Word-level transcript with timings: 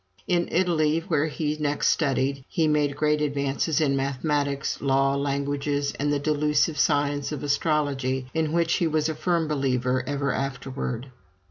In 0.25 0.49
Italy, 0.51 1.03
where 1.07 1.27
he 1.27 1.55
next 1.59 1.89
studied, 1.89 2.43
he 2.49 2.67
made 2.67 2.95
great 2.97 3.21
advances 3.21 3.79
in 3.79 3.95
mathematics, 3.95 4.81
law, 4.81 5.13
languages, 5.13 5.93
and 5.99 6.11
the 6.11 6.17
delusive 6.17 6.79
science 6.79 7.31
of 7.31 7.43
astrology, 7.43 8.25
in 8.33 8.51
which 8.51 8.73
he 8.77 8.87
was 8.87 9.09
a 9.09 9.13
firm 9.13 9.47
believer 9.47 10.03
ever 10.07 10.33
afterward. 10.33 11.11